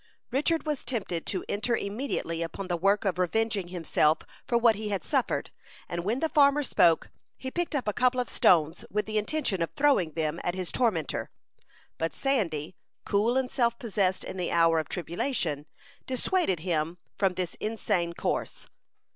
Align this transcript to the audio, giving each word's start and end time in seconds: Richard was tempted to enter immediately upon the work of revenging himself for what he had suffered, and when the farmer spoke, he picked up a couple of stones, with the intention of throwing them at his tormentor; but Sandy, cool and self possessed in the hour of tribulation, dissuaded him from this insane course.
Richard 0.31 0.65
was 0.65 0.83
tempted 0.83 1.27
to 1.27 1.45
enter 1.47 1.77
immediately 1.77 2.41
upon 2.41 2.69
the 2.69 2.75
work 2.75 3.05
of 3.05 3.19
revenging 3.19 3.67
himself 3.67 4.17
for 4.47 4.57
what 4.57 4.73
he 4.73 4.89
had 4.89 5.03
suffered, 5.03 5.51
and 5.87 6.03
when 6.03 6.21
the 6.21 6.29
farmer 6.29 6.63
spoke, 6.63 7.11
he 7.37 7.51
picked 7.51 7.75
up 7.75 7.87
a 7.87 7.93
couple 7.93 8.19
of 8.19 8.27
stones, 8.27 8.83
with 8.89 9.05
the 9.05 9.19
intention 9.19 9.61
of 9.61 9.69
throwing 9.75 10.13
them 10.13 10.39
at 10.43 10.55
his 10.55 10.71
tormentor; 10.71 11.29
but 11.99 12.15
Sandy, 12.15 12.75
cool 13.05 13.37
and 13.37 13.51
self 13.51 13.77
possessed 13.77 14.23
in 14.23 14.37
the 14.37 14.51
hour 14.51 14.79
of 14.79 14.89
tribulation, 14.89 15.67
dissuaded 16.07 16.61
him 16.61 16.97
from 17.15 17.35
this 17.35 17.53
insane 17.59 18.13
course. 18.13 18.65